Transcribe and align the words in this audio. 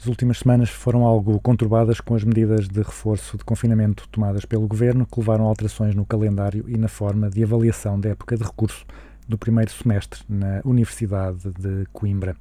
As 0.00 0.06
últimas 0.06 0.38
semanas 0.38 0.70
foram 0.70 1.04
algo 1.04 1.38
conturbadas 1.40 2.00
com 2.00 2.14
as 2.14 2.24
medidas 2.24 2.66
de 2.66 2.80
reforço 2.80 3.36
de 3.36 3.44
confinamento 3.44 4.08
tomadas 4.08 4.46
pelo 4.46 4.66
governo, 4.66 5.04
que 5.04 5.20
levaram 5.20 5.44
a 5.44 5.48
alterações 5.48 5.94
no 5.94 6.06
calendário 6.06 6.64
e 6.66 6.78
na 6.78 6.88
forma 6.88 7.28
de 7.28 7.44
avaliação 7.44 8.00
da 8.00 8.08
época 8.08 8.34
de 8.34 8.42
recurso 8.42 8.86
do 9.28 9.36
primeiro 9.36 9.70
semestre 9.70 10.22
na 10.26 10.62
Universidade 10.64 11.50
de 11.50 11.84
Coimbra. 11.92 12.34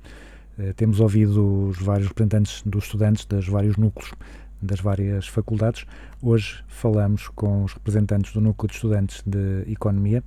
Eh, 0.57 0.71
temos 0.71 1.01
ouvido 1.01 1.67
os 1.67 1.77
vários 1.79 2.07
representantes 2.07 2.63
dos 2.65 2.85
estudantes 2.85 3.25
dos 3.25 3.45
vários 3.50 3.76
núcleos 3.76 4.14
das 4.62 4.80
várias 4.80 5.28
faculdades. 5.28 5.86
Hoje 6.21 6.64
falamos 6.66 7.28
com 7.28 7.66
os 7.66 7.73
representantes 7.73 8.32
do 8.32 8.39
Núcleo 8.39 8.70
de 8.70 8.76
Estudantes 8.76 9.21
de 9.26 9.70
Economia, 9.70 10.23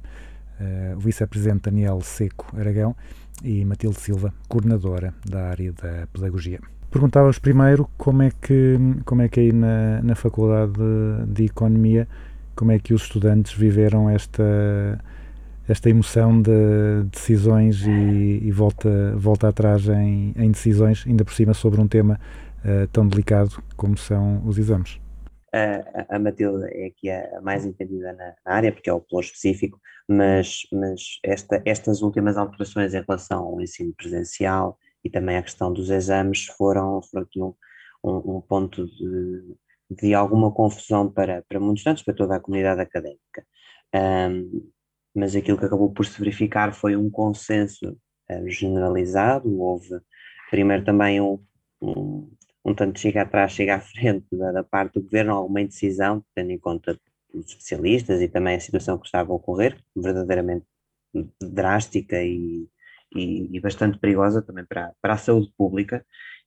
eh, 0.60 0.92
o 0.94 1.00
vice-presidente 1.00 1.62
Daniel 1.62 1.98
Seco 2.02 2.54
Aragão 2.58 2.94
e 3.42 3.64
Matilde 3.64 3.98
Silva, 3.98 4.34
coordenadora 4.48 5.14
da 5.24 5.48
área 5.48 5.72
da 5.72 6.06
Pedagogia. 6.12 6.60
Perguntava-vos 6.92 7.38
primeiro 7.38 7.88
como 7.96 8.22
é 8.22 8.30
que, 8.30 8.76
como 9.06 9.22
é 9.22 9.28
que 9.28 9.40
aí 9.40 9.50
na, 9.50 10.02
na 10.02 10.14
Faculdade 10.14 10.72
de, 10.72 11.32
de, 11.32 11.44
Economia, 11.46 12.06
como 12.54 12.70
é 12.70 12.78
que 12.78 12.92
os 12.92 13.04
estudantes 13.04 13.54
viveram 13.54 14.10
esta, 14.10 15.02
esta 15.66 15.88
emoção 15.88 16.42
de 16.42 17.04
decisões 17.10 17.80
e, 17.86 18.40
e 18.42 18.50
volta, 18.52 19.16
volta 19.16 19.48
atrás 19.48 19.88
em, 19.88 20.34
em, 20.36 20.50
decisões, 20.50 21.06
ainda 21.06 21.24
por 21.24 21.32
cima 21.32 21.54
sobre 21.54 21.80
um 21.80 21.88
tema 21.88 22.20
uh, 22.62 22.86
tão 22.88 23.08
delicado 23.08 23.62
como 23.74 23.96
são 23.96 24.46
os 24.46 24.58
exames. 24.58 25.00
A, 25.50 26.16
a 26.16 26.18
Matilde 26.18 26.66
é 26.72 26.88
aqui 26.88 27.08
a 27.08 27.40
mais 27.40 27.64
entendida 27.64 28.12
na, 28.12 28.34
na 28.44 28.54
área, 28.54 28.70
porque 28.70 28.90
é 28.90 28.92
o 28.92 29.00
polo 29.00 29.22
específico, 29.22 29.80
mas, 30.06 30.66
mas 30.70 31.00
esta, 31.24 31.62
estas 31.64 32.02
últimas 32.02 32.36
alterações 32.36 32.92
em 32.92 33.02
relação 33.02 33.44
ao 33.44 33.62
ensino 33.62 33.94
presencial 33.96 34.78
e 35.04 35.10
também 35.10 35.36
a 35.36 35.42
questão 35.42 35.72
dos 35.72 35.90
exames 35.90 36.46
foram, 36.46 37.02
foram 37.02 37.24
aqui 37.24 37.40
um, 37.40 37.54
um, 38.04 38.40
ponto 38.40 38.86
de, 38.86 39.56
de 39.90 40.14
alguma 40.14 40.52
confusão 40.52 41.10
para, 41.10 41.42
para 41.48 41.60
muitos 41.60 41.80
estudantes, 41.80 42.04
para 42.04 42.14
toda 42.14 42.36
a 42.36 42.40
comunidade 42.40 42.80
académica. 42.80 43.46
Um, 43.94 44.70
mas 45.14 45.36
aquilo 45.36 45.58
que 45.58 45.64
acabou 45.64 45.92
por 45.92 46.06
se 46.06 46.18
verificar 46.18 46.72
foi 46.72 46.96
um 46.96 47.10
consenso 47.10 47.90
uh, 48.30 48.48
generalizado, 48.48 49.60
houve 49.60 50.00
primeiro 50.50 50.84
também 50.84 51.20
um, 51.20 51.42
um, 51.80 52.30
um 52.64 52.74
tanto 52.74 52.98
chega 52.98 53.22
atrás, 53.22 53.52
chega 53.52 53.76
à 53.76 53.80
frente 53.80 54.26
da, 54.32 54.52
da, 54.52 54.64
parte 54.64 54.94
do 54.94 55.02
governo, 55.02 55.34
alguma 55.34 55.60
indecisão, 55.60 56.24
tendo 56.34 56.50
em 56.50 56.58
conta 56.58 56.98
os 57.34 57.46
especialistas 57.46 58.20
e 58.20 58.28
também 58.28 58.56
a 58.56 58.60
situação 58.60 58.98
que 58.98 59.06
estava 59.06 59.32
a 59.32 59.36
ocorrer, 59.36 59.78
verdadeiramente 59.96 60.66
drástica 61.40 62.22
e, 62.22 62.68
e, 63.14 63.56
e, 63.56 63.60
bastante 63.60 63.98
perigosa 63.98 64.42
também 64.42 64.64
para, 64.64 64.92
para 65.00 65.14
a 65.14 65.18
saúde 65.18 65.52
pública. 65.56 66.04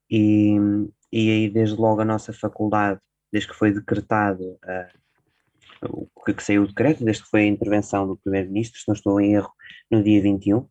E, 0.10 0.56
e 1.12 1.32
aí, 1.32 1.50
desde 1.50 1.76
logo, 1.76 2.02
a 2.02 2.06
nossa 2.06 2.34
faculdade, 2.34 3.00
desde 3.32 3.50
que 3.50 3.56
foi 3.56 3.72
decretado 3.72 4.44
uh, 4.44 6.08
o 6.16 6.24
que, 6.24 6.44
saiu 6.44 6.64
o 6.64 6.68
decreto, 6.68 7.04
desde 7.04 7.24
que 7.24 7.30
foi 7.30 7.42
a 7.42 7.48
intervenção 7.48 8.08
do 8.08 8.18
Primeiro-Ministro, 8.18 8.80
se 8.80 8.88
não 8.88 8.96
estou 8.96 9.20
em 9.20 9.34
erro, 9.34 9.52
no 9.90 10.04
dia 10.04 10.22
21, 10.22 10.58
uh, 10.58 10.70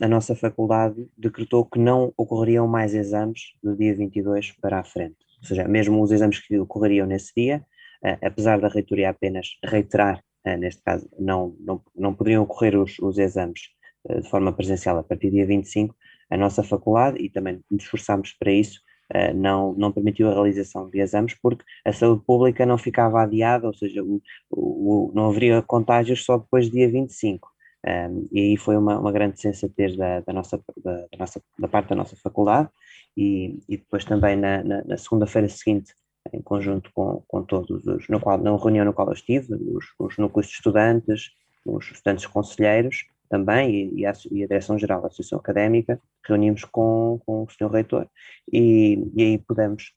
a 0.00 0.08
nossa 0.08 0.34
faculdade 0.34 1.06
decretou 1.16 1.64
que 1.64 1.78
não 1.78 2.12
ocorreriam 2.16 2.66
mais 2.66 2.94
exames 2.94 3.52
do 3.62 3.76
dia 3.76 3.94
22 3.94 4.52
para 4.60 4.80
a 4.80 4.84
frente. 4.84 5.16
Ou 5.42 5.48
seja, 5.48 5.66
mesmo 5.66 6.02
os 6.02 6.12
exames 6.12 6.38
que 6.38 6.58
ocorreriam 6.58 7.06
nesse 7.06 7.32
dia, 7.36 7.64
uh, 8.04 8.26
apesar 8.26 8.60
da 8.60 8.68
reitoria 8.68 9.10
apenas 9.10 9.56
reiterar, 9.64 10.22
neste 10.58 10.82
caso, 10.82 11.06
não, 11.18 11.54
não, 11.60 11.82
não 11.94 12.14
poderiam 12.14 12.44
ocorrer 12.44 12.74
os, 12.74 12.98
os 12.98 13.18
exames 13.18 13.60
de 14.08 14.28
forma 14.28 14.52
presencial 14.52 14.98
a 14.98 15.02
partir 15.02 15.28
do 15.28 15.34
dia 15.34 15.46
25, 15.46 15.94
a 16.30 16.36
nossa 16.36 16.62
faculdade, 16.62 17.18
e 17.22 17.28
também 17.28 17.60
nos 17.70 17.84
esforçámos 17.84 18.32
para 18.32 18.52
isso, 18.52 18.80
eh, 19.12 19.32
não, 19.32 19.72
não 19.74 19.90
permitiu 19.92 20.28
a 20.30 20.34
realização 20.34 20.88
de 20.88 21.00
exames 21.00 21.34
porque 21.34 21.64
a 21.84 21.92
saúde 21.92 22.24
pública 22.24 22.64
não 22.64 22.78
ficava 22.78 23.22
adiada, 23.22 23.66
ou 23.66 23.74
seja, 23.74 24.02
o, 24.02 24.22
o, 24.50 25.12
não 25.14 25.28
haveria 25.28 25.60
contágios 25.62 26.24
só 26.24 26.38
depois 26.38 26.68
do 26.68 26.72
dia 26.72 26.90
25. 26.90 27.50
Um, 27.86 28.28
e 28.30 28.40
aí 28.40 28.56
foi 28.56 28.76
uma, 28.76 28.98
uma 28.98 29.10
grande 29.10 29.40
sensatez 29.40 29.96
da, 29.96 30.20
da, 30.20 30.32
nossa, 30.32 30.62
da, 30.84 30.96
da, 31.10 31.18
nossa, 31.18 31.42
da 31.58 31.66
parte 31.66 31.88
da 31.88 31.96
nossa 31.96 32.14
faculdade 32.14 32.68
e, 33.16 33.58
e 33.66 33.78
depois 33.78 34.04
também 34.04 34.36
na, 34.36 34.62
na, 34.62 34.84
na 34.84 34.96
segunda-feira 34.98 35.48
seguinte, 35.48 35.94
em 36.32 36.42
conjunto 36.42 36.90
com, 36.92 37.22
com 37.26 37.42
todos 37.42 37.86
os, 37.86 38.08
no 38.08 38.20
qual, 38.20 38.38
na 38.38 38.54
reunião 38.56 38.84
no 38.84 38.92
qual 38.92 39.08
eu 39.08 39.14
estive, 39.14 39.54
os, 39.54 39.86
os 39.98 40.18
núcleos 40.18 40.46
de 40.48 40.52
estudantes, 40.52 41.30
os 41.64 41.90
estudantes 41.90 42.26
conselheiros, 42.26 43.06
também, 43.30 43.90
e, 43.94 44.04
a, 44.04 44.12
e 44.30 44.42
a 44.42 44.46
Direção-Geral 44.46 45.00
da 45.00 45.06
Associação 45.06 45.38
Académica, 45.38 46.00
reunimos 46.26 46.64
com, 46.64 47.20
com 47.24 47.44
o 47.44 47.48
Sr. 47.48 47.70
Reitor 47.70 48.06
e, 48.52 49.08
e 49.14 49.22
aí 49.22 49.38
pudemos 49.38 49.94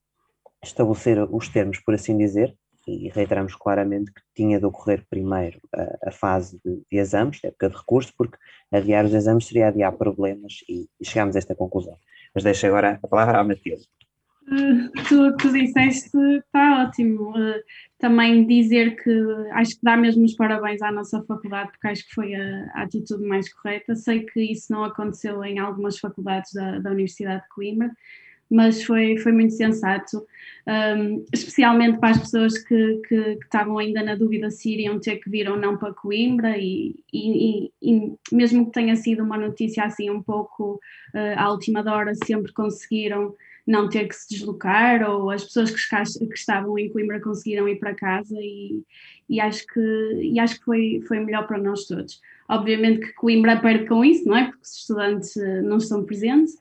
estabelecer 0.64 1.22
os 1.30 1.50
termos, 1.50 1.80
por 1.80 1.96
assim 1.96 2.16
dizer, 2.16 2.56
e 2.88 3.10
reiteramos 3.10 3.56
claramente 3.56 4.12
que 4.14 4.22
tinha 4.36 4.60
de 4.60 4.66
ocorrer 4.66 5.06
primeiro 5.10 5.60
a, 5.74 6.10
a 6.10 6.12
fase 6.12 6.60
de, 6.64 6.84
de, 6.92 6.98
exames, 6.98 7.40
de 7.40 7.48
época 7.48 7.70
de 7.70 7.76
recurso, 7.76 8.14
porque 8.18 8.38
adiar 8.72 9.06
os 9.06 9.14
exames 9.14 9.48
seria 9.48 9.70
adiar 9.70 9.92
problemas 9.94 10.60
e, 10.70 10.88
e 11.00 11.06
chegámos 11.06 11.36
a 11.36 11.40
esta 11.40 11.56
conclusão. 11.56 11.98
Mas 12.36 12.44
deixo 12.44 12.68
agora 12.68 13.00
a 13.02 13.08
palavra 13.08 13.40
à 13.40 13.44
Matilde. 13.44 13.88
Uh, 14.46 14.92
tu, 15.08 15.38
tu 15.38 15.52
disseste 15.52 16.18
está 16.18 16.84
ótimo. 16.84 17.32
Uh, 17.32 17.62
também 17.98 18.46
dizer 18.46 19.02
que 19.02 19.12
acho 19.54 19.72
que 19.72 19.84
dá 19.84 19.96
mesmo 19.96 20.26
os 20.26 20.36
parabéns 20.36 20.82
à 20.82 20.92
nossa 20.92 21.24
faculdade, 21.24 21.72
porque 21.72 21.88
acho 21.88 22.06
que 22.06 22.14
foi 22.14 22.36
a, 22.36 22.72
a 22.74 22.84
atitude 22.84 23.26
mais 23.26 23.52
correta. 23.54 23.96
Sei 23.96 24.26
que 24.26 24.42
isso 24.42 24.72
não 24.72 24.84
aconteceu 24.84 25.44
em 25.44 25.60
algumas 25.60 25.98
faculdades 25.98 26.52
da, 26.54 26.80
da 26.80 26.92
Universidade 26.92 27.44
de 27.44 27.50
Coimbra, 27.50 27.92
mas 28.54 28.84
foi, 28.84 29.18
foi 29.18 29.32
muito 29.32 29.54
sensato, 29.54 30.24
um, 30.68 31.26
especialmente 31.34 32.00
para 32.00 32.12
as 32.12 32.20
pessoas 32.20 32.58
que, 32.60 33.02
que, 33.08 33.36
que, 33.36 33.44
estavam 33.44 33.78
ainda 33.80 34.04
na 34.04 34.16
dúvida 34.16 34.52
se 34.52 34.72
iriam 34.72 35.00
ter 35.00 35.18
que 35.18 35.30
vir 35.30 35.50
ou 35.50 35.58
não 35.58 35.78
para 35.78 35.94
Coimbra, 35.94 36.56
e, 36.58 36.96
e, 37.12 37.72
e 37.82 38.14
mesmo 38.32 38.66
que 38.66 38.72
tenha 38.72 38.96
sido 38.96 39.24
uma 39.24 39.38
notícia 39.38 39.84
assim 39.84 40.10
um 40.10 40.22
pouco 40.22 40.80
uh, 41.16 41.36
à 41.40 41.50
última 41.50 41.80
hora, 41.80 42.14
sempre 42.14 42.54
conseguiram 42.54 43.34
não 43.66 43.88
ter 43.90 44.08
que 44.08 44.16
se 44.16 44.28
deslocar, 44.30 45.10
ou 45.10 45.30
as 45.30 45.44
pessoas 45.44 45.72
que, 45.72 46.28
que 46.28 46.38
estavam 46.38 46.78
em 46.78 46.90
Coimbra 46.90 47.22
conseguiram 47.22 47.68
ir 47.68 47.80
para 47.80 47.96
casa 47.96 48.36
e, 48.38 48.84
e, 49.30 49.40
acho, 49.40 49.66
que, 49.68 50.20
e 50.22 50.40
acho 50.40 50.60
que 50.60 50.66
foi, 50.66 51.02
foi 51.08 51.20
melhor 51.20 51.48
para 51.48 51.58
nós 51.58 51.86
todos. 51.86 52.20
Obviamente 52.50 53.08
que 53.08 53.14
Coimbra 53.14 53.60
perde 53.60 53.86
com 53.88 54.04
isso, 54.04 54.28
não 54.28 54.36
é? 54.36 54.46
Porque 54.46 54.62
os 54.62 54.78
estudantes 54.80 55.38
eh, 55.38 55.62
não 55.62 55.78
estão 55.78 56.04
presentes, 56.04 56.56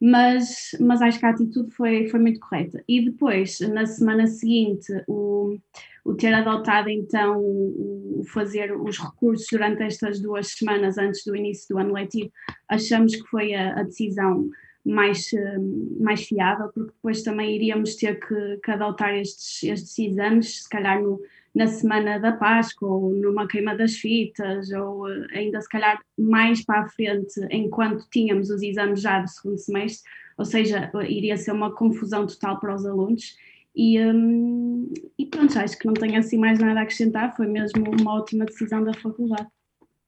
mas, 0.00 0.70
mas 0.80 1.00
acho 1.00 1.18
que 1.18 1.26
a 1.26 1.30
atitude 1.30 1.70
foi, 1.74 2.08
foi 2.08 2.20
muito 2.20 2.40
correta. 2.40 2.82
E 2.88 3.04
depois, 3.04 3.60
na 3.60 3.86
semana 3.86 4.26
seguinte, 4.26 4.92
o, 5.06 5.56
o 6.04 6.14
ter 6.14 6.32
adotado 6.34 6.88
então 6.88 7.40
o 7.40 8.24
fazer 8.32 8.76
os 8.76 8.98
recursos 8.98 9.46
durante 9.50 9.82
estas 9.82 10.20
duas 10.20 10.48
semanas 10.48 10.98
antes 10.98 11.24
do 11.24 11.36
início 11.36 11.68
do 11.68 11.78
ano 11.78 11.94
letivo, 11.94 12.32
achamos 12.68 13.14
que 13.14 13.28
foi 13.28 13.54
a, 13.54 13.78
a 13.78 13.82
decisão 13.84 14.48
mais, 14.88 15.32
eh, 15.32 15.58
mais 16.00 16.26
fiável, 16.26 16.70
porque 16.72 16.92
depois 16.92 17.22
também 17.22 17.54
iríamos 17.54 17.94
ter 17.96 18.18
que, 18.18 18.58
que 18.62 18.70
adotar 18.70 19.14
estes, 19.14 19.62
estes 19.62 19.98
exames, 19.98 20.62
se 20.62 20.68
calhar 20.68 21.02
no, 21.02 21.20
na 21.54 21.66
semana 21.66 22.18
da 22.18 22.32
Páscoa, 22.32 22.88
ou 22.88 23.10
numa 23.10 23.46
queima 23.46 23.76
das 23.76 23.94
fitas, 23.94 24.70
ou 24.70 25.08
eh, 25.10 25.26
ainda 25.32 25.60
se 25.60 25.68
calhar 25.68 26.00
mais 26.18 26.64
para 26.64 26.80
a 26.80 26.88
frente, 26.88 27.40
enquanto 27.50 28.08
tínhamos 28.10 28.50
os 28.50 28.62
exames 28.62 29.00
já 29.00 29.20
do 29.20 29.28
segundo 29.28 29.58
semestre, 29.58 30.10
ou 30.38 30.44
seja, 30.44 30.90
iria 31.08 31.36
ser 31.36 31.52
uma 31.52 31.74
confusão 31.74 32.26
total 32.26 32.58
para 32.60 32.74
os 32.74 32.86
alunos. 32.86 33.36
E, 33.74 34.00
um, 34.00 34.90
e 35.18 35.26
pronto, 35.26 35.58
acho 35.58 35.78
que 35.78 35.86
não 35.86 35.94
tenho 35.94 36.18
assim 36.18 36.38
mais 36.38 36.58
nada 36.58 36.80
a 36.80 36.82
acrescentar, 36.82 37.36
foi 37.36 37.46
mesmo 37.46 37.84
uma 38.00 38.14
ótima 38.14 38.44
decisão 38.44 38.82
da 38.82 38.94
faculdade. 38.94 39.48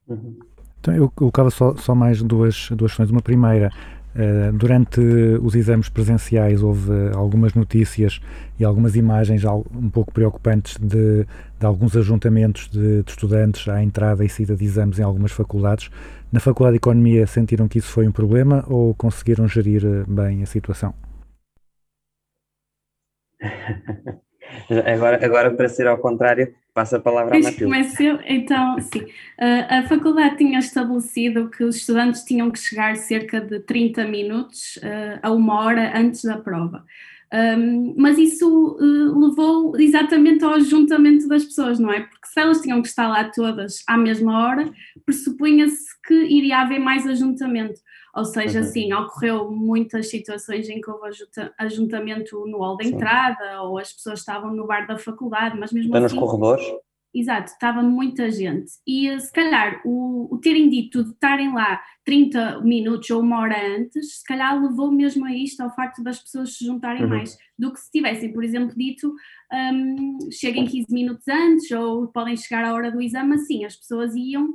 Uhum. 0.09 0.39
Então, 0.81 0.95
eu 0.95 1.11
colocava 1.11 1.51
só, 1.51 1.77
só 1.77 1.95
mais 1.95 2.23
duas, 2.23 2.71
duas 2.71 2.93
questões. 2.93 3.11
Uma 3.11 3.21
primeira, 3.21 3.71
durante 4.59 5.01
os 5.41 5.55
exames 5.55 5.89
presenciais 5.89 6.63
houve 6.63 6.91
algumas 7.15 7.55
notícias 7.55 8.21
e 8.59 8.65
algumas 8.65 8.97
imagens 8.97 9.45
um 9.45 9.89
pouco 9.89 10.13
preocupantes 10.13 10.77
de, 10.79 11.25
de 11.59 11.67
alguns 11.67 11.97
ajuntamentos 11.97 12.69
de, 12.69 13.03
de, 13.03 13.11
estudantes 13.11 13.69
à 13.69 13.83
entrada 13.83 14.25
e 14.25 14.29
saída 14.29 14.57
de 14.57 14.65
exames 14.65 14.99
em 14.99 15.03
algumas 15.03 15.33
faculdades. 15.33 15.91
Na 16.33 16.41
Faculdade 16.41 16.75
de 16.75 16.79
Economia 16.79 17.27
sentiram 17.27 17.69
que 17.69 17.79
isso 17.79 17.89
foi 17.89 18.07
um 18.07 18.13
problema 18.13 18.65
ou 18.69 18.95
conseguiram 18.95 19.49
gerir 19.49 19.85
eh, 19.85 20.05
bem 20.07 20.43
a 20.43 20.47
situação? 20.47 20.95
Agora, 24.87 25.25
agora 25.25 25.51
para 25.51 25.69
ser 25.69 25.87
ao 25.87 25.99
contrário, 25.99 26.55
Passa 26.73 26.99
a 26.99 27.01
palavra 27.01 27.37
à 27.37 27.41
Matilde. 27.41 27.65
Comeceu, 27.65 28.19
então, 28.25 28.81
sim. 28.81 29.01
Uh, 29.01 29.67
a 29.69 29.83
faculdade 29.89 30.37
tinha 30.37 30.59
estabelecido 30.59 31.51
que 31.51 31.65
os 31.65 31.77
estudantes 31.77 32.23
tinham 32.23 32.51
que 32.51 32.59
chegar 32.59 32.97
cerca 32.97 33.41
de 33.41 33.59
30 33.61 34.05
minutos 34.07 34.77
uh, 34.77 35.19
a 35.21 35.31
uma 35.33 35.63
hora 35.65 35.99
antes 35.99 36.23
da 36.23 36.39
prova. 36.39 36.85
Um, 37.33 37.95
mas 37.97 38.19
isso 38.19 38.77
uh, 38.81 39.29
levou 39.29 39.79
exatamente 39.79 40.45
ao 40.45 40.55
ajuntamento 40.55 41.29
das 41.29 41.45
pessoas, 41.45 41.79
não 41.79 41.93
é? 41.93 42.01
Porque 42.01 42.27
se 42.27 42.41
elas 42.41 42.61
tinham 42.61 42.81
que 42.83 42.89
estar 42.89 43.09
lá 43.09 43.25
todas 43.25 43.83
à 43.87 43.97
mesma 43.97 44.47
hora, 44.47 44.71
pressupunha-se 45.05 45.87
que 46.07 46.15
iria 46.15 46.61
haver 46.61 46.79
mais 46.79 47.07
ajuntamento. 47.07 47.81
Ou 48.15 48.25
seja, 48.25 48.61
uhum. 48.61 48.67
sim, 48.67 48.93
ocorreu 48.93 49.51
muitas 49.51 50.11
situações 50.11 50.69
em 50.69 50.81
que 50.81 50.91
houve 50.91 51.09
ajuntamento 51.59 52.45
no 52.47 52.59
hall 52.59 52.77
da 52.77 52.85
entrada, 52.85 53.63
ou 53.63 53.79
as 53.79 53.93
pessoas 53.93 54.21
estavam 54.21 54.53
no 54.55 54.67
bar 54.67 54.87
da 54.87 54.99
faculdade, 54.99 55.59
mas 55.59 55.73
mesmo 55.73 55.95
assim... 55.97 56.03
nos 56.03 56.13
corredores? 56.15 56.65
Exato, 57.13 57.51
estava 57.51 57.83
muita 57.83 58.31
gente. 58.31 58.71
E 58.87 59.09
eh, 59.09 59.19
se 59.19 59.33
calhar 59.33 59.81
o, 59.85 60.33
o, 60.33 60.39
terem 60.39 60.71
dito 60.71 61.03
de 61.03 61.11
estarem 61.11 61.53
lá 61.53 61.83
30 62.05 62.61
minutos 62.61 63.11
ou 63.11 63.21
uma 63.21 63.41
hora 63.41 63.57
antes, 63.77 64.19
se 64.19 64.25
calhar 64.25 64.61
levou 64.63 64.93
mesmo 64.93 65.27
a 65.27 65.35
isto, 65.35 65.61
ao 65.61 65.75
facto 65.75 66.05
das 66.05 66.21
pessoas 66.21 66.57
se 66.57 66.65
juntarem 66.65 67.03
uhum. 67.03 67.09
mais, 67.09 67.37
do 67.59 67.73
que 67.73 67.81
se 67.81 67.91
tivessem, 67.91 68.33
por 68.33 68.45
exemplo, 68.45 68.77
dito 68.77 69.13
um, 69.53 70.31
cheguem 70.31 70.67
15 70.67 70.95
minutos 70.95 71.27
antes 71.27 71.69
ou 71.73 72.07
podem 72.07 72.37
chegar 72.37 72.65
à 72.65 72.73
hora 72.73 72.93
do 72.93 73.03
exame, 73.03 73.35
assim 73.35 73.65
as 73.65 73.75
pessoas 73.75 74.15
iam 74.15 74.55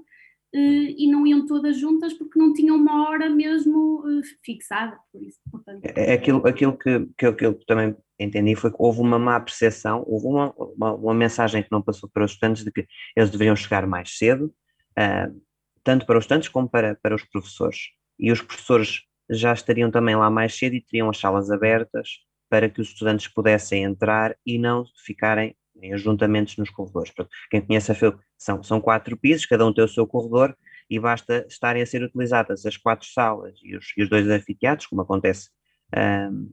e 0.57 1.11
não 1.11 1.27
iam 1.27 1.45
todas 1.45 1.77
juntas 1.77 2.13
porque 2.13 2.39
não 2.39 2.53
tinham 2.53 2.75
uma 2.75 3.09
hora 3.09 3.29
mesmo 3.29 3.99
uh, 3.99 4.21
fixada, 4.43 4.97
por 5.11 5.21
isso, 5.21 5.39
portanto. 5.51 5.83
É, 5.83 6.11
é 6.11 6.13
aquilo, 6.13 6.45
aquilo 6.47 6.77
que, 6.77 7.07
que, 7.17 7.25
eu, 7.27 7.35
que 7.35 7.45
eu 7.45 7.53
também 7.65 7.95
entendi 8.19 8.55
foi 8.55 8.71
que 8.71 8.77
houve 8.79 9.01
uma 9.01 9.19
má 9.19 9.39
percepção, 9.39 10.03
houve 10.07 10.27
uma, 10.27 10.53
uma, 10.53 10.93
uma, 10.93 11.13
mensagem 11.13 11.61
que 11.61 11.71
não 11.71 11.81
passou 11.81 12.09
para 12.09 12.23
os 12.23 12.31
estudantes 12.31 12.63
de 12.63 12.71
que 12.71 12.87
eles 13.15 13.29
deveriam 13.29 13.55
chegar 13.55 13.85
mais 13.85 14.17
cedo, 14.17 14.53
uh, 14.97 15.41
tanto 15.83 16.05
para 16.05 16.17
os 16.17 16.23
estudantes 16.23 16.49
como 16.49 16.69
para, 16.69 16.95
para 17.01 17.15
os 17.15 17.23
professores. 17.23 17.89
E 18.17 18.31
os 18.31 18.41
professores 18.41 19.01
já 19.29 19.51
estariam 19.51 19.91
também 19.91 20.15
lá 20.15 20.29
mais 20.29 20.57
cedo 20.57 20.75
e 20.75 20.81
teriam 20.81 21.09
as 21.09 21.17
salas 21.17 21.51
abertas 21.51 22.09
para 22.49 22.69
que 22.69 22.79
os 22.79 22.87
estudantes 22.87 23.27
pudessem 23.27 23.83
entrar 23.83 24.35
e 24.45 24.57
não 24.57 24.85
ficarem 25.05 25.55
em 25.81 25.94
ajuntamentos 25.94 26.57
nos 26.57 26.69
corredores. 26.69 27.12
Quem 27.50 27.62
conhece 27.62 27.92
a 27.92 27.95
FEU, 27.95 28.18
são, 28.38 28.63
são 28.63 28.81
quatro 28.81 29.18
pisos, 29.18 29.45
cada 29.45 29.66
um 29.66 29.74
tem 29.74 29.83
o 29.83 29.88
seu 29.88 30.07
corredor 30.07 30.56
e 30.89 31.00
basta 31.00 31.45
estarem 31.50 31.81
a 31.81 31.86
ser 31.86 32.04
utilizadas 32.04 32.66
as 32.66 32.77
quatro 32.77 33.07
salas 33.07 33.60
e 33.63 33.75
os, 33.75 33.94
e 33.98 34.04
os 34.04 34.10
dois 34.10 34.27
anfiteatros, 34.27 34.88
como 34.88 35.01
acontece 35.01 35.50
um, 35.95 36.51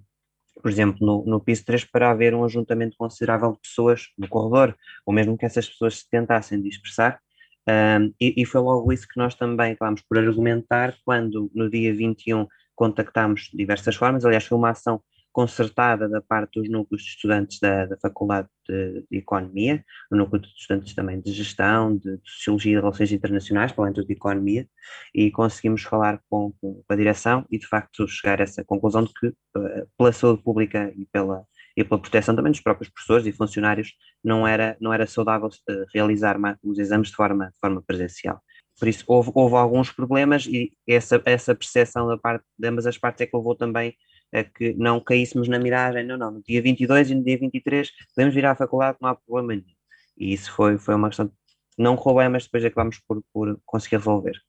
por 0.60 0.70
exemplo, 0.70 0.98
no, 1.00 1.24
no 1.24 1.40
piso 1.40 1.64
3 1.64 1.84
para 1.84 2.10
haver 2.10 2.34
um 2.34 2.44
ajuntamento 2.44 2.96
considerável 2.96 3.52
de 3.52 3.60
pessoas 3.60 4.08
no 4.18 4.28
corredor, 4.28 4.76
ou 5.06 5.14
mesmo 5.14 5.36
que 5.36 5.46
essas 5.46 5.68
pessoas 5.68 5.98
se 5.98 6.10
tentassem 6.10 6.60
dispersar. 6.60 7.20
Um, 7.68 8.12
e, 8.20 8.42
e, 8.42 8.44
foi 8.44 8.60
logo 8.60 8.92
isso 8.92 9.06
que 9.06 9.18
nós 9.18 9.34
também 9.34 9.72
acabámos 9.72 10.02
por 10.02 10.18
argumentar 10.18 10.96
quando, 11.04 11.50
no 11.54 11.70
dia 11.70 11.94
21, 11.94 12.46
contactámos 12.74 13.50
diversas 13.54 13.94
formas. 13.94 14.24
Aliás, 14.24 14.44
foi 14.44 14.58
uma 14.58 14.70
ação 14.70 15.00
concertada 15.32 16.08
da 16.08 16.20
parte 16.20 16.60
dos 16.60 16.68
núcleos 16.68 17.02
de 17.02 17.08
estudantes 17.08 17.58
da, 17.58 17.86
da 17.86 17.96
Faculdade 17.96 18.48
de, 18.68 19.04
de, 19.10 19.18
Economia, 19.18 19.84
o 20.10 20.16
núcleo 20.16 20.42
de 20.42 20.48
estudantes 20.48 20.94
também 20.94 21.20
de 21.20 21.32
Gestão, 21.32 21.96
de, 21.96 22.18
de 22.18 22.30
Sociologia 22.30 22.72
e 22.72 22.76
Relações 22.76 23.12
Internacionais, 23.12 23.72
para 23.72 23.86
dentro 23.86 24.04
de 24.04 24.12
Economia, 24.12 24.68
e 25.14 25.30
conseguimos 25.30 25.82
falar 25.82 26.20
com, 26.28 26.52
com, 26.60 26.84
a 26.88 26.94
direção 26.94 27.46
e, 27.50 27.58
de 27.58 27.66
facto, 27.66 28.06
chegar 28.06 28.40
a 28.40 28.44
essa 28.44 28.64
conclusão 28.64 29.04
de 29.04 29.12
que, 29.14 29.28
uh, 29.28 29.88
pela 29.96 30.12
saúde 30.12 30.42
pública 30.42 30.92
e 30.96 31.06
pela, 31.06 31.44
e 31.76 31.82
pela 31.82 32.00
proteção 32.00 32.36
também 32.36 32.52
dos 32.52 32.60
próprios 32.60 32.90
professores 32.90 33.26
e 33.26 33.32
funcionários, 33.32 33.92
não 34.22 34.46
era, 34.46 34.76
não 34.80 34.92
era 34.92 35.06
saudável 35.06 35.48
uh, 35.48 35.84
realizar 35.94 36.36
os 36.62 36.78
exames 36.78 37.08
de 37.08 37.16
forma, 37.16 37.46
de 37.46 37.58
forma 37.58 37.82
presencial. 37.82 38.40
Por 38.78 38.88
isso, 38.88 39.04
houve, 39.06 39.30
houve 39.34 39.54
alguns 39.54 39.90
problemas 39.90 40.46
e 40.46 40.72
essa, 40.88 41.20
essa 41.24 41.54
percepção 41.54 42.06
da 42.08 42.18
parte 42.18 42.44
de 42.58 42.68
ambas 42.68 42.86
as 42.86 42.98
partes 42.98 43.20
é 43.22 43.26
que 43.26 43.36
levou 43.36 43.54
também 43.54 43.94
a 44.32 44.42
que 44.42 44.72
não 44.74 44.98
caíssemos 44.98 45.46
na 45.48 45.58
miragem, 45.58 46.06
não, 46.06 46.16
não, 46.16 46.30
no 46.30 46.42
dia 46.42 46.62
22 46.62 47.10
e 47.10 47.14
no 47.14 47.22
dia 47.22 47.38
23 47.38 47.90
podemos 48.14 48.34
vir 48.34 48.46
à 48.46 48.54
faculdade, 48.54 48.96
não 49.00 49.10
há 49.10 49.14
problema 49.14 49.54
nenhum. 49.54 49.76
E 50.16 50.32
isso 50.32 50.50
foi, 50.52 50.78
foi 50.78 50.94
uma 50.94 51.08
questão, 51.08 51.30
não 51.76 51.96
correu 51.96 52.30
mas 52.30 52.44
depois 52.44 52.64
acabámos 52.64 52.98
por, 53.06 53.22
por 53.32 53.58
conseguir 53.66 53.96
resolver. 53.96 54.40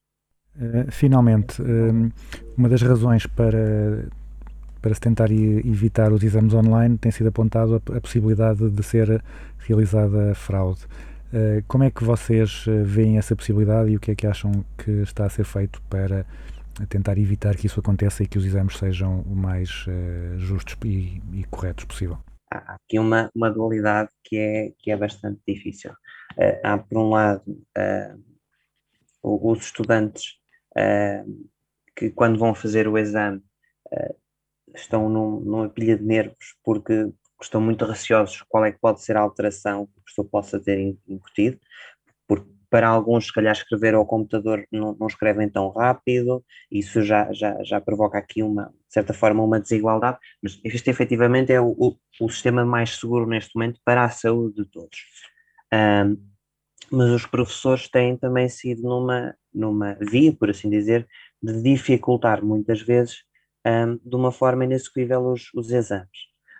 Uh, 0.56 0.90
finalmente, 0.90 1.60
uh, 1.60 2.12
uma 2.56 2.68
das 2.68 2.80
razões 2.80 3.26
para, 3.26 4.08
para 4.80 4.94
se 4.94 5.00
tentar 5.00 5.30
evitar 5.30 6.12
os 6.12 6.22
exames 6.22 6.54
online 6.54 6.96
tem 6.96 7.10
sido 7.10 7.28
apontado 7.28 7.82
a, 7.92 8.00
possibilidade 8.00 8.70
de 8.70 8.82
ser 8.82 9.22
realizada 9.58 10.34
fraude. 10.34 10.80
Uh, 11.32 11.62
como 11.66 11.84
é 11.84 11.90
que 11.90 12.04
vocês 12.04 12.64
veem 12.84 13.18
essa 13.18 13.34
possibilidade 13.34 13.90
e 13.90 13.96
o 13.96 14.00
que 14.00 14.12
é 14.12 14.14
que 14.14 14.26
acham 14.26 14.64
que 14.78 14.90
está 15.02 15.26
a 15.26 15.30
ser 15.30 15.44
feito 15.44 15.82
para 15.90 16.24
a 16.80 16.86
tentar 16.86 17.18
evitar 17.18 17.56
que 17.56 17.66
isso 17.66 17.80
aconteça 17.80 18.22
e 18.22 18.26
que 18.26 18.38
os 18.38 18.44
exames 18.44 18.76
sejam 18.76 19.20
o 19.22 19.34
mais 19.34 19.86
uh, 19.86 20.38
justos 20.38 20.76
e, 20.84 21.22
e, 21.32 21.44
corretos 21.50 21.84
possível? 21.84 22.18
Há 22.52 22.74
aqui 22.74 22.98
uma, 22.98 23.30
uma 23.34 23.50
dualidade 23.50 24.10
que 24.22 24.36
é, 24.36 24.72
que 24.78 24.90
é 24.90 24.96
bastante 24.96 25.40
difícil. 25.46 25.92
Uh, 26.36 26.60
há, 26.62 26.78
por 26.78 26.98
um 26.98 27.10
lado, 27.10 27.42
uh, 27.78 28.22
os 29.22 29.64
estudantes 29.64 30.34
que, 31.96 32.10
quando 32.10 32.38
vão 32.38 32.52
fazer 32.52 32.88
o 32.88 32.98
exame, 32.98 33.40
estão 34.74 35.08
num, 35.08 35.38
numa 35.38 35.68
pilha 35.68 35.96
de 35.96 36.02
nervos 36.02 36.56
porque 36.64 37.12
estão 37.40 37.60
muito 37.60 37.84
receosos 37.84 38.42
qual 38.48 38.64
é 38.64 38.72
que 38.72 38.78
pode 38.78 39.02
ser 39.02 39.16
a 39.16 39.20
alteração 39.20 39.86
que 39.86 39.92
o 39.92 40.02
professor 40.02 40.24
possa 40.24 40.60
ter 40.60 40.96
incutido, 41.08 41.58
para 42.74 42.88
alguns, 42.88 43.26
se 43.26 43.32
calhar, 43.32 43.52
escrever 43.52 43.94
ao 43.94 44.04
computador 44.04 44.66
não, 44.72 44.96
não 44.98 45.06
escrevem 45.06 45.48
tão 45.48 45.68
rápido, 45.68 46.44
isso 46.68 47.02
já, 47.02 47.32
já, 47.32 47.56
já 47.62 47.80
provoca 47.80 48.18
aqui, 48.18 48.42
uma, 48.42 48.64
de 48.64 48.92
certa 48.92 49.14
forma, 49.14 49.44
uma 49.44 49.60
desigualdade, 49.60 50.18
mas 50.42 50.60
este 50.64 50.90
efetivamente 50.90 51.52
é 51.52 51.60
o, 51.60 51.68
o, 51.68 51.96
o 52.20 52.28
sistema 52.28 52.64
mais 52.64 52.98
seguro 52.98 53.28
neste 53.28 53.54
momento 53.54 53.78
para 53.84 54.02
a 54.02 54.08
saúde 54.08 54.64
de 54.64 54.68
todos. 54.68 54.98
Um, 55.72 56.20
mas 56.90 57.10
os 57.10 57.26
professores 57.26 57.88
têm 57.88 58.16
também 58.16 58.48
sido 58.48 58.82
numa, 58.82 59.36
numa 59.54 59.96
via, 60.00 60.32
por 60.32 60.50
assim 60.50 60.68
dizer, 60.68 61.06
de 61.40 61.62
dificultar 61.62 62.44
muitas 62.44 62.82
vezes 62.82 63.18
um, 63.64 64.00
de 64.04 64.16
uma 64.16 64.32
forma 64.32 64.64
inexecuível 64.64 65.28
os, 65.28 65.48
os 65.54 65.70
exames. 65.70 66.08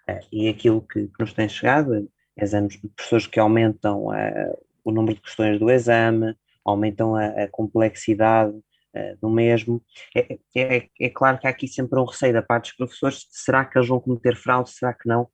Uh, 0.09 0.21
e 0.31 0.49
aquilo 0.49 0.81
que, 0.81 1.09
que, 1.09 1.19
nos 1.19 1.33
tem 1.33 1.49
chegado, 1.49 2.09
exames 2.37 2.75
de 2.81 2.87
professores 2.87 3.27
que 3.27 3.41
aumentam 3.41 4.11
uh, 4.11 4.65
o 4.85 4.93
número 4.93 5.15
de 5.15 5.23
questões 5.23 5.59
do 5.59 5.71
exame, 5.71 6.37
aumentam 6.65 7.15
a, 7.15 7.27
a 7.27 7.49
complexidade 7.49 8.53
uh, 8.53 9.17
do 9.21 9.29
mesmo. 9.29 9.83
É, 10.15 10.39
é, 10.55 10.77
é, 10.77 10.89
é, 11.01 11.11
claro 11.11 11.39
que 11.39 11.47
há 11.47 11.51
aqui 11.51 11.67
sempre 11.69 11.99
um 11.99 12.05
receio 12.05 12.33
da 12.33 12.43
parte 12.43 12.67
dos 12.69 12.77
professores: 12.77 13.27
será 13.31 13.65
que 13.65 13.79
eles 13.79 13.89
vão 13.89 14.01
cometer 14.01 14.37
fraude, 14.37 14.71
será 14.71 14.93
que 14.93 15.09
não? 15.09 15.29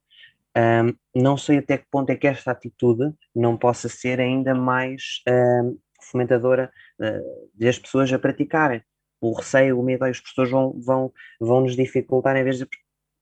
Um, 0.56 0.94
não 1.14 1.36
sei 1.36 1.58
até 1.58 1.78
que 1.78 1.86
ponto 1.90 2.10
é 2.10 2.16
que 2.16 2.26
esta 2.26 2.50
atitude 2.50 3.12
não 3.34 3.56
possa 3.56 3.88
ser 3.88 4.20
ainda 4.20 4.52
mais 4.52 5.22
um, 5.28 5.78
fomentadora 6.02 6.72
uh, 7.00 7.50
das 7.54 7.78
pessoas 7.78 8.12
a 8.12 8.18
praticarem. 8.18 8.82
O 9.20 9.32
receio, 9.32 9.78
o 9.78 9.82
medo, 9.82 10.06
os 10.06 10.18
professores 10.18 10.50
vão, 10.50 10.74
vão, 10.80 11.12
vão 11.38 11.60
nos 11.60 11.76
dificultar 11.76 12.36
em 12.36 12.44
vez 12.44 12.58
de 12.58 12.66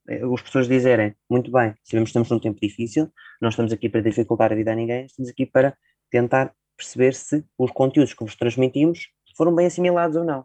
eh, 0.08 0.24
os 0.24 0.40
professores 0.40 0.68
dizerem, 0.68 1.14
muito 1.28 1.50
bem, 1.50 1.74
sabemos 1.84 2.08
que 2.08 2.10
estamos 2.10 2.30
num 2.30 2.38
tempo 2.38 2.58
difícil, 2.60 3.12
não 3.40 3.50
estamos 3.50 3.72
aqui 3.72 3.88
para 3.88 4.00
dificultar 4.00 4.52
a 4.52 4.54
vida 4.54 4.72
a 4.72 4.74
ninguém, 4.74 5.06
estamos 5.06 5.30
aqui 5.30 5.44
para 5.44 5.76
tentar 6.10 6.54
perceber 6.76 7.14
se 7.14 7.44
os 7.58 7.70
conteúdos 7.70 8.14
que 8.14 8.24
vos 8.24 8.36
transmitimos 8.36 9.08
foram 9.36 9.54
bem 9.54 9.66
assimilados 9.66 10.16
ou 10.16 10.24
não. 10.24 10.44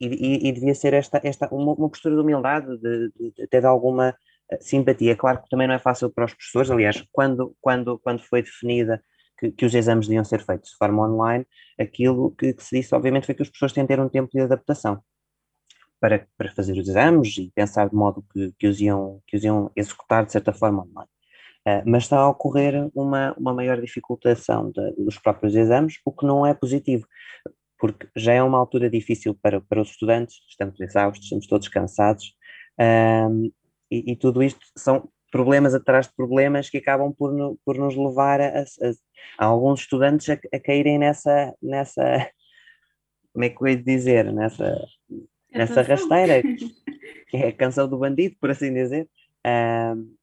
E, 0.00 0.06
e, 0.06 0.48
e 0.48 0.52
devia 0.52 0.74
ser 0.74 0.94
esta, 0.94 1.20
esta 1.24 1.48
uma, 1.52 1.72
uma 1.72 1.88
postura 1.88 2.14
de 2.14 2.20
humildade, 2.20 2.78
de, 2.78 3.12
de, 3.16 3.42
até 3.42 3.60
de 3.60 3.66
alguma 3.66 4.16
eh, 4.50 4.58
simpatia. 4.60 5.16
Claro 5.16 5.42
que 5.42 5.48
também 5.48 5.66
não 5.66 5.74
é 5.74 5.78
fácil 5.78 6.10
para 6.10 6.24
os 6.24 6.34
professores, 6.34 6.70
aliás, 6.70 7.04
quando, 7.12 7.56
quando, 7.60 7.98
quando 7.98 8.22
foi 8.22 8.42
definida 8.42 9.02
que, 9.38 9.50
que 9.50 9.66
os 9.66 9.74
exames 9.74 10.06
deviam 10.06 10.24
ser 10.24 10.44
feitos 10.44 10.70
de 10.70 10.76
forma 10.76 11.08
online, 11.08 11.46
aquilo 11.78 12.32
que, 12.32 12.52
que, 12.52 12.62
se 12.62 12.76
disse, 12.76 12.94
obviamente, 12.94 13.26
foi 13.26 13.34
que 13.34 13.42
os 13.42 13.48
professores 13.48 13.72
têm 13.72 13.86
ter 13.86 14.00
um 14.00 14.08
tempo 14.08 14.30
de 14.32 14.40
adaptação 14.40 15.02
para, 16.00 16.26
para 16.36 16.52
fazer 16.52 16.78
os 16.78 16.88
exames 16.88 17.36
e 17.38 17.50
pensar 17.54 17.88
de 17.88 17.94
modo 17.94 18.24
que, 18.32 18.52
que, 18.58 18.66
os 18.68 18.80
iam, 18.80 19.20
que 19.26 19.36
os 19.36 19.44
iam 19.44 19.70
executar 19.76 20.24
de 20.24 20.32
certa 20.32 20.52
forma 20.52 20.82
online. 20.82 21.10
Uh, 21.68 21.82
mas 21.84 22.04
está 22.04 22.18
a 22.18 22.28
ocorrer 22.28 22.88
uma, 22.94 23.34
uma 23.36 23.52
maior 23.52 23.80
dificultação 23.80 24.70
de, 24.70 24.92
dos 24.92 25.18
próprios 25.18 25.54
exames, 25.54 25.98
o 26.04 26.12
que 26.12 26.24
não 26.24 26.46
é 26.46 26.54
positivo, 26.54 27.06
porque 27.78 28.08
já 28.16 28.32
é 28.32 28.42
uma 28.42 28.58
altura 28.58 28.88
difícil 28.88 29.34
para, 29.34 29.60
para 29.60 29.82
os 29.82 29.90
estudantes, 29.90 30.36
estamos 30.48 30.80
exaustos, 30.80 31.24
estamos 31.24 31.46
todos 31.46 31.68
cansados, 31.68 32.34
e, 33.90 34.12
e, 34.12 34.16
tudo 34.16 34.42
isto 34.42 34.60
são 34.76 35.08
problemas 35.30 35.74
atrás 35.74 36.06
de 36.06 36.14
problemas 36.14 36.70
que 36.70 36.78
acabam 36.78 37.12
por, 37.12 37.32
no, 37.32 37.58
por 37.64 37.76
nos 37.76 37.96
levar 37.96 38.40
a, 38.40 38.60
a, 38.60 38.64
a 39.38 39.44
alguns 39.46 39.80
estudantes 39.80 40.28
a, 40.30 40.38
a, 40.54 40.60
caírem 40.60 40.98
nessa, 40.98 41.54
nessa, 41.62 42.30
como 43.32 43.44
é 43.44 43.48
que 43.48 43.62
eu 43.62 43.68
ia 43.68 43.76
dizer, 43.76 44.32
nessa, 44.32 44.80
nessa 45.52 45.82
rasteira, 45.82 46.42
que 47.28 47.36
é 47.36 47.48
a 47.48 47.52
canção 47.52 47.88
do 47.88 47.98
bandido, 47.98 48.36
por 48.40 48.50
assim 48.50 48.72
dizer, 48.72 49.08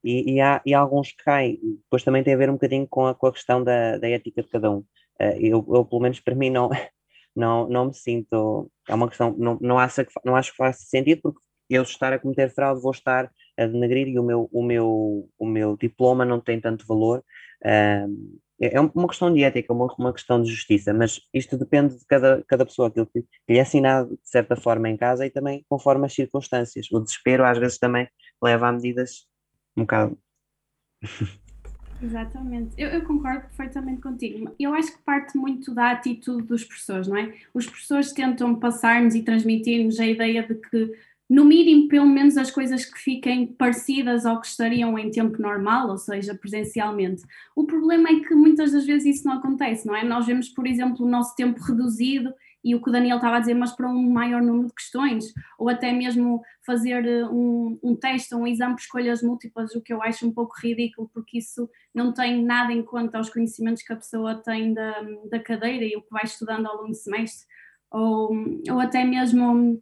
E, 0.04 0.36
e, 0.36 0.42
há, 0.42 0.62
e 0.66 0.74
há 0.74 0.80
alguns 0.80 1.12
que 1.12 1.24
caem, 1.24 1.60
depois 1.84 2.04
também 2.04 2.24
tem 2.24 2.34
a 2.34 2.38
ver 2.38 2.50
um 2.50 2.54
bocadinho 2.54 2.88
com 2.88 3.08
a, 3.08 3.16
com 3.16 3.28
a 3.28 3.34
questão 3.34 3.64
da, 3.64 3.98
da 3.98 4.10
ética 4.10 4.44
de 4.44 4.50
cada 4.50 4.72
um. 4.72 4.80
Uh, 5.20 5.38
eu, 5.40 5.66
eu, 5.70 5.86
pelo 5.86 6.02
menos 6.02 6.20
para 6.20 6.36
mim, 6.36 6.50
não, 6.50 6.70
não, 7.36 7.68
não 7.70 7.86
me 7.86 7.94
sinto. 7.94 8.72
É 8.88 8.96
uma 8.96 9.08
questão, 9.08 9.36
não, 9.38 9.58
não, 9.62 9.80
acho 9.80 10.04
que, 10.06 10.12
não 10.26 10.36
acho 10.36 10.52
que 10.52 10.58
faça 10.58 10.86
sentido, 10.86 11.22
porque 11.24 11.40
eu 11.70 11.84
estar 11.84 12.14
a 12.14 12.20
cometer 12.20 12.50
fraude 12.54 12.82
vou 12.82 12.92
estar 12.92 13.32
a 13.58 13.66
denegrir 13.66 14.08
e 14.08 14.20
o 14.20 14.24
meu, 14.24 14.50
o 14.52 14.64
meu, 14.64 15.30
o 15.40 15.46
meu 15.46 15.78
diploma 15.78 16.26
não 16.26 16.40
tem 16.40 16.60
tanto 16.62 16.86
valor 16.86 17.24
Uh, 17.66 18.40
é 18.62 18.80
uma 18.80 19.08
questão 19.08 19.34
de 19.34 19.44
ética, 19.44 19.74
uma, 19.74 19.88
uma 20.00 20.14
questão 20.14 20.42
de 20.42 20.50
justiça, 20.50 20.94
mas 20.94 21.20
isto 21.34 21.58
depende 21.58 21.98
de 21.98 22.06
cada, 22.06 22.42
cada 22.48 22.66
pessoa, 22.66 22.88
aquilo 22.88 23.08
que 23.08 23.26
lhe 23.50 23.58
é 23.58 23.62
assinado 23.62 24.12
de 24.12 24.30
certa 24.30 24.56
forma 24.56 24.88
em 24.88 24.96
casa 24.96 25.26
e 25.26 25.30
também 25.30 25.66
conforme 25.68 26.06
as 26.06 26.14
circunstâncias. 26.14 26.88
O 26.92 27.02
desespero 27.02 27.44
às 27.44 27.58
vezes 27.58 27.78
também 27.78 28.08
leva 28.42 28.68
a 28.68 28.72
medidas 28.72 29.28
um 29.76 29.82
bocado. 29.82 30.18
Exatamente, 32.02 32.76
eu, 32.78 32.90
eu, 32.90 33.04
concordo 33.04 33.48
perfeitamente 33.48 34.02
contigo. 34.02 34.54
Eu 34.60 34.74
acho 34.74 34.96
que 34.96 35.04
parte 35.04 35.38
muito 35.38 35.74
da 35.74 35.92
atitude 35.92 36.46
dos 36.46 36.64
professores, 36.64 37.08
não 37.08 37.18
é? 37.18 37.34
Os 37.54 37.66
professores 37.66 38.12
tentam 38.12 38.54
passar-nos 38.56 39.16
e 39.16 39.24
transmitir-nos 39.24 40.00
a 40.00 40.06
ideia 40.06 40.46
de 40.46 40.56
que 40.56 40.94
no 41.28 41.44
mínimo, 41.44 41.88
pelo 41.88 42.06
menos 42.06 42.38
as 42.38 42.52
coisas 42.52 42.86
que 42.86 43.00
fiquem 43.00 43.48
parecidas 43.48 44.26
ao 44.26 44.40
que 44.40 44.48
estariam 44.48 44.98
em 45.00 45.10
tempo 45.10 45.42
normal, 45.42 45.90
ou 45.90 45.98
seja, 45.98 46.36
presencialmente. 46.36 47.24
O 47.56 47.64
problema 47.64 48.10
é 48.10 48.20
que 48.20 48.36
muitas 48.36 48.74
das 48.74 48.86
vezes 48.86 49.18
isso 49.18 49.28
não 49.28 49.38
acontece, 49.38 49.88
não 49.88 49.96
é? 49.96 50.04
Nós 50.04 50.28
vemos, 50.28 50.50
por 50.50 50.68
exemplo, 50.68 51.04
o 51.04 51.10
nosso 51.10 51.36
tempo 51.36 51.60
reduzido 51.64 52.32
e 52.66 52.74
o 52.74 52.82
que 52.82 52.90
o 52.90 52.92
Daniel 52.92 53.18
estava 53.18 53.36
a 53.36 53.40
dizer, 53.40 53.54
mas 53.54 53.74
para 53.74 53.88
um 53.88 54.10
maior 54.10 54.42
número 54.42 54.70
de 54.70 54.74
questões, 54.74 55.32
ou 55.60 55.70
até 55.70 55.94
mesmo 55.94 56.42
fazer 56.66 57.06
eh, 57.06 57.24
um, 57.26 57.80
um 57.84 57.96
teste, 57.96 58.34
um 58.34 58.48
exame 58.48 58.74
por 58.74 58.82
escolhas 58.82 59.22
múltiplas, 59.22 59.76
o 59.76 59.82
que 59.82 59.94
eu 59.94 60.02
acho 60.02 60.28
um 60.28 60.34
pouco 60.34 60.56
ridículo, 60.60 61.08
porque 61.14 61.38
isso 61.38 61.70
não 61.94 62.12
tem 62.12 62.44
nada 62.44 62.74
em 62.74 62.82
conta 62.82 63.20
aos 63.20 63.30
conhecimentos 63.30 63.84
que 63.84 63.94
a 63.94 63.96
pessoa 63.96 64.42
tem 64.42 64.74
da, 64.74 65.00
da 65.30 65.40
cadeira 65.40 65.86
e 65.86 65.96
o 65.96 66.02
que 66.02 66.10
vai 66.10 66.24
estudando 66.24 66.66
ao 66.66 66.78
longo 66.78 66.88
do 66.88 66.96
semestre, 66.96 67.46
ou, 67.92 68.32
ou 68.72 68.80
até 68.80 69.04
mesmo 69.04 69.80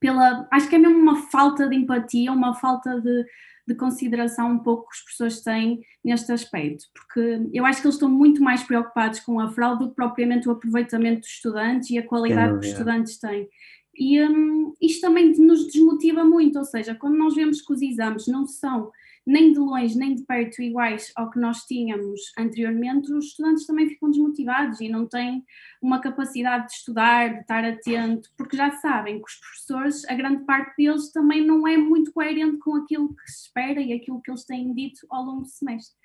pela. 0.00 0.48
Acho 0.50 0.68
que 0.68 0.74
é 0.74 0.78
mesmo 0.78 0.98
uma 0.98 1.22
falta 1.30 1.68
de 1.68 1.76
empatia, 1.76 2.32
uma 2.32 2.54
falta 2.54 3.00
de, 3.00 3.24
de 3.70 3.76
consideração 3.76 4.50
um 4.50 4.58
pouco 4.58 4.88
que 4.88 4.96
os 4.96 5.02
professores 5.02 5.42
têm 5.42 5.80
neste 6.04 6.32
aspecto, 6.32 6.86
porque 6.92 7.48
eu 7.52 7.64
acho 7.64 7.80
que 7.80 7.86
eles 7.86 7.94
estão 7.94 8.08
muito 8.08 8.42
mais 8.42 8.62
preocupados 8.64 9.20
com 9.20 9.38
a 9.38 9.48
fraude 9.48 9.84
do 9.84 9.90
que 9.90 9.94
propriamente 9.94 10.48
o 10.48 10.52
aproveitamento 10.52 11.20
dos 11.20 11.30
estudantes 11.30 11.90
e 11.90 11.98
a 11.98 12.06
qualidade 12.06 12.54
que 12.54 12.66
os 12.66 12.72
estudantes 12.72 13.18
têm. 13.18 13.48
E 13.96 14.20
um, 14.22 14.74
isto 14.80 15.00
também 15.00 15.32
nos 15.38 15.66
desmotiva 15.66 16.24
muito, 16.24 16.58
ou 16.58 16.64
seja, 16.64 16.94
quando 16.94 17.16
nós 17.16 17.34
vemos 17.34 17.60
que 17.60 17.72
os 17.72 17.80
exames 17.80 18.26
não 18.26 18.46
são 18.46 18.90
nem 19.26 19.52
de 19.52 19.58
longe 19.58 19.96
nem 19.96 20.14
de 20.14 20.24
perto 20.24 20.62
iguais 20.62 21.12
ao 21.14 21.30
que 21.30 21.38
nós 21.38 21.58
tínhamos 21.64 22.20
anteriormente, 22.38 23.12
os 23.12 23.26
estudantes 23.26 23.66
também 23.66 23.88
ficam 23.88 24.10
desmotivados 24.10 24.80
e 24.80 24.88
não 24.88 25.06
têm 25.06 25.44
uma 25.80 26.00
capacidade 26.00 26.66
de 26.66 26.72
estudar, 26.72 27.34
de 27.34 27.40
estar 27.40 27.64
atento, 27.64 28.30
porque 28.36 28.56
já 28.56 28.70
sabem 28.72 29.18
que 29.18 29.30
os 29.30 29.36
professores, 29.36 30.08
a 30.08 30.14
grande 30.14 30.44
parte 30.44 30.74
deles 30.76 31.12
também 31.12 31.44
não 31.44 31.66
é 31.66 31.76
muito 31.76 32.12
coerente 32.12 32.58
com 32.58 32.76
aquilo 32.76 33.14
que 33.14 33.30
se 33.30 33.46
espera 33.46 33.80
e 33.80 33.92
aquilo 33.92 34.20
que 34.20 34.30
eles 34.30 34.44
têm 34.44 34.72
dito 34.74 35.06
ao 35.10 35.24
longo 35.24 35.42
do 35.42 35.48
semestre. 35.48 35.98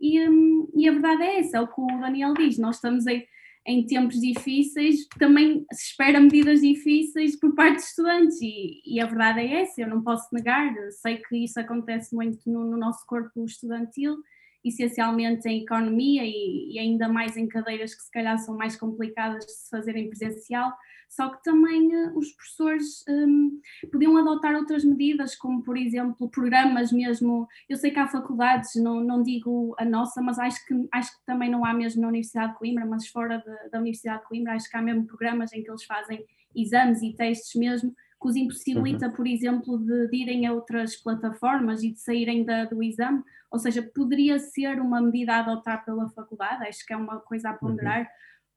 E, 0.00 0.28
hum, 0.28 0.68
e 0.76 0.88
a 0.88 0.92
verdade 0.92 1.22
é 1.22 1.40
essa, 1.40 1.58
é 1.58 1.60
o 1.60 1.66
que 1.66 1.80
o 1.80 1.86
Daniel 2.00 2.34
diz, 2.34 2.58
nós 2.58 2.76
estamos 2.76 3.06
aí 3.06 3.26
em 3.68 3.84
tempos 3.84 4.18
difíceis, 4.18 5.06
também 5.18 5.66
se 5.70 5.90
espera 5.90 6.18
medidas 6.18 6.62
difíceis 6.62 7.38
por 7.38 7.54
parte 7.54 7.74
dos 7.74 7.88
estudantes, 7.90 8.40
e, 8.40 8.80
e, 8.86 8.98
a 8.98 9.04
verdade 9.04 9.40
é 9.40 9.60
essa, 9.60 9.82
eu 9.82 9.88
não 9.88 10.02
posso 10.02 10.26
negar, 10.32 10.74
sei 10.90 11.18
que 11.18 11.36
isso 11.36 11.60
acontece 11.60 12.14
muito 12.14 12.38
no, 12.50 12.64
no 12.64 12.78
nosso 12.78 13.04
corpo 13.06 13.44
estudantil, 13.44 14.16
essencialmente 14.64 15.48
em 15.48 15.62
economia 15.62 16.22
e, 16.24 16.72
e, 16.72 16.78
ainda 16.78 17.08
mais 17.08 17.36
em 17.36 17.46
cadeiras 17.46 17.94
que 17.94 18.02
se 18.02 18.10
calhar 18.10 18.38
são 18.38 18.56
mais 18.56 18.76
complicadas 18.76 19.46
de 19.46 19.52
se 19.52 19.70
fazerem 19.70 20.08
presencial, 20.08 20.72
só 21.08 21.30
que 21.30 21.42
também 21.42 21.88
uh, 21.94 22.18
os 22.18 22.32
professores 22.32 23.04
um, 23.08 23.60
podiam 23.90 24.16
adotar 24.16 24.54
outras 24.54 24.84
medidas, 24.84 25.34
como 25.34 25.62
por 25.62 25.76
exemplo 25.76 26.28
programas 26.28 26.92
mesmo. 26.92 27.48
Eu 27.68 27.76
sei 27.76 27.90
que 27.90 27.98
há 27.98 28.06
faculdades, 28.06 28.74
não, 28.76 29.00
não 29.02 29.22
digo 29.22 29.74
a 29.78 29.84
nossa, 29.84 30.20
mas 30.20 30.38
acho 30.38 30.64
que, 30.66 30.74
acho 30.92 31.18
que 31.18 31.24
também 31.24 31.50
não 31.50 31.64
há 31.64 31.72
mesmo 31.72 32.02
na 32.02 32.08
Universidade 32.08 32.52
de 32.52 32.58
Coimbra, 32.58 32.84
mas 32.84 33.08
fora 33.08 33.38
de, 33.38 33.70
da 33.70 33.78
Universidade 33.78 34.20
de 34.20 34.28
Coimbra, 34.28 34.54
acho 34.54 34.68
que 34.68 34.76
há 34.76 34.82
mesmo 34.82 35.06
programas 35.06 35.52
em 35.52 35.62
que 35.62 35.70
eles 35.70 35.84
fazem 35.84 36.24
exames 36.54 37.02
e 37.02 37.14
testes 37.14 37.54
mesmo 37.54 37.94
que 38.20 38.28
os 38.28 38.36
impossibilita, 38.36 39.06
uhum. 39.06 39.12
por 39.12 39.26
exemplo, 39.26 39.78
de, 39.78 40.08
de, 40.08 40.16
irem 40.16 40.46
a 40.46 40.52
outras 40.52 40.96
plataformas 40.96 41.82
e 41.82 41.92
de 41.92 42.00
saírem 42.00 42.44
da, 42.44 42.64
do 42.64 42.82
exame, 42.82 43.22
ou 43.50 43.58
seja, 43.58 43.82
poderia 43.82 44.38
ser 44.38 44.80
uma 44.80 45.00
medida 45.00 45.34
a 45.34 45.38
adotar 45.40 45.84
pela 45.84 46.08
faculdade, 46.10 46.66
acho 46.66 46.84
que 46.84 46.92
é 46.92 46.96
uma 46.96 47.20
coisa 47.20 47.50
a 47.50 47.54
ponderar, 47.54 48.00
uhum 48.00 48.06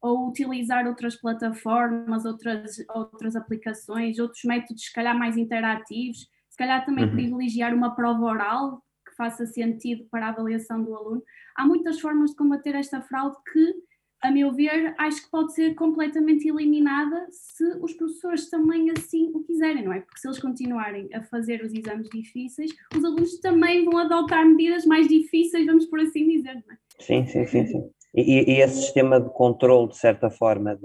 ou 0.02 0.28
utilizar 0.30 0.88
outras 0.88 1.16
plataformas, 1.16 2.26
outras, 2.26 2.84
outras 2.90 3.36
aplicações, 3.36 4.18
outros 4.18 4.44
métodos, 4.44 4.84
se 4.84 4.92
calhar 4.92 5.18
mais 5.18 5.38
interativos, 5.38 6.28
se 6.50 6.58
calhar 6.58 6.84
também 6.84 7.06
uhum. 7.06 7.12
privilegiar 7.12 7.74
uma 7.74 7.96
prova 7.96 8.26
oral 8.26 8.84
que 9.08 9.16
faça 9.16 9.46
sentido 9.46 10.06
para 10.10 10.28
a 10.28 10.30
avaliação 10.30 10.84
do 10.84 10.96
aluno. 10.96 11.24
Há 11.56 11.66
muitas 11.66 12.00
formas 12.00 12.32
de 12.32 12.36
combater 12.36 12.74
esta 12.74 13.00
fraude 13.02 13.38
que, 13.52 13.74
a 14.22 14.32
meu 14.32 14.54
ver, 14.54 14.94
acho 14.98 15.24
que 15.24 15.32
pode 15.32 15.54
ser 15.54 15.74
completamente 15.74 16.48
eliminada 16.48 17.28
se 17.32 17.64
os 17.82 17.94
professores 17.94 18.50
também 18.50 18.92
assim 18.92 19.32
o 19.34 19.44
quiserem, 19.44 19.84
não 19.84 19.94
é? 19.94 20.02
Porque 20.02 20.20
se 20.20 20.28
eles 20.28 20.40
continuarem 20.40 21.10
a 21.14 21.24
fazer 21.24 21.64
os 21.64 21.74
exames 21.74 22.10
difíceis, 22.10 22.72
os 22.96 23.04
alunos 23.04 23.40
também 23.40 23.84
vão 23.84 23.98
adotar 23.98 24.46
medidas 24.48 24.86
mais 24.86 25.08
difíceis, 25.08 25.66
vamos 25.66 25.86
por 25.86 26.00
assim 26.00 26.28
dizer, 26.28 26.54
não 26.54 26.74
é? 26.74 26.78
Sim, 27.00 27.26
sim, 27.26 27.46
sim, 27.46 27.66
sim. 27.66 27.90
E, 28.14 28.52
e, 28.52 28.62
esse 28.62 28.82
sistema 28.82 29.22
de 29.22 29.30
controle, 29.30 29.88
de 29.88 29.98
certa 29.98 30.30
forma, 30.30 30.78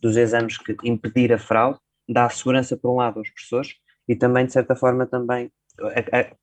dos 0.00 0.16
exames 0.16 0.58
que 0.58 0.76
impedir 0.84 1.32
a 1.32 1.38
fraude, 1.38 1.78
dá 2.08 2.28
segurança, 2.28 2.76
por 2.76 2.92
um 2.92 2.96
lado, 2.96 3.18
aos 3.18 3.30
professores 3.30 3.74
e 4.08 4.16
também, 4.16 4.46
de 4.46 4.52
certa 4.52 4.74
forma, 4.74 5.06
também 5.06 5.50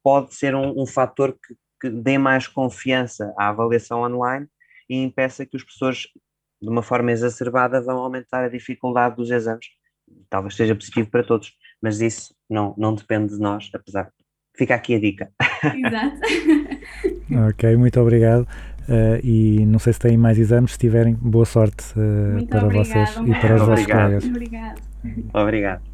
pode 0.02 0.34
ser 0.34 0.56
um, 0.56 0.82
um 0.82 0.86
fator 0.86 1.34
que, 1.34 1.56
que 1.82 1.90
dê 1.90 2.18
mais 2.18 2.48
confiança 2.48 3.34
à 3.38 3.50
avaliação 3.50 4.02
online 4.02 4.48
e 4.90 4.98
impeça 4.98 5.46
que 5.46 5.56
os 5.56 5.64
professores, 5.64 6.08
de 6.62 6.70
uma 6.70 6.84
forma 6.84 7.12
exacerbada, 7.12 7.82
vão 7.82 7.98
aumentar 7.98 8.44
a 8.44 8.50
dificuldade 8.50 9.16
dos 9.16 9.32
exames. 9.32 9.68
Talvez 10.30 10.56
seja 10.56 10.76
positivo 10.76 11.10
para 11.10 11.24
todos, 11.24 11.54
mas 11.82 12.02
isso 12.02 12.34
não, 12.50 12.74
não 12.78 12.94
depende 12.94 13.36
de 13.36 13.40
nós, 13.40 13.70
apesar 13.74 14.06
de 14.06 14.12
fica 14.60 14.76
aqui 14.76 14.96
a 14.96 15.00
dica. 15.00 15.32
Exato. 15.64 16.20
ok, 17.50 17.76
muito 17.78 18.00
obrigado. 18.00 18.48
Uh, 18.90 19.24
e 19.24 19.66
não 19.66 19.78
sei 19.78 19.94
se 19.94 20.00
têm 20.00 20.18
mais 20.18 20.38
exames, 20.40 20.72
se 20.72 20.80
tiverem, 20.80 21.14
boa 21.14 21.46
sorte 21.46 21.86
uh, 21.92 22.46
para 22.48 22.66
obrigado, 22.66 22.86
vocês 22.86 23.16
e 23.18 23.40
para 23.40 23.56
os 23.56 23.62
vossos 23.62 23.86
colegas. 23.86 24.26
Obrigado. 24.26 24.82
Obrigado. 25.34 25.89